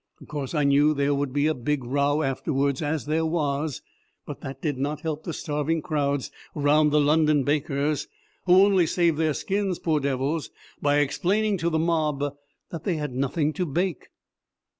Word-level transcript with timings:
Of 0.19 0.27
course, 0.27 0.55
I 0.55 0.63
knew 0.63 0.95
there 0.95 1.13
would 1.13 1.31
be 1.31 1.45
a 1.45 1.53
big 1.53 1.83
row 1.83 2.23
afterwards 2.23 2.81
as 2.81 3.05
there 3.05 3.23
was 3.23 3.83
but 4.25 4.41
that 4.41 4.59
did 4.59 4.79
not 4.79 5.01
help 5.01 5.25
the 5.25 5.31
starving 5.31 5.83
crowds 5.83 6.31
round 6.55 6.91
the 6.91 6.99
London 6.99 7.43
bakers, 7.43 8.07
who 8.47 8.55
only 8.65 8.87
saved 8.87 9.19
their 9.19 9.35
skins, 9.35 9.77
poor 9.77 9.99
devils, 9.99 10.49
by 10.81 10.97
explaining 10.97 11.55
to 11.59 11.69
the 11.69 11.77
mob 11.77 12.35
that 12.71 12.83
they 12.83 12.95
had 12.95 13.13
nothing 13.13 13.53
to 13.53 13.63
bake. 13.67 14.07